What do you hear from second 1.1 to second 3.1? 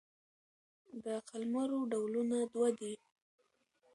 قلمرو ډولونه دوه دي.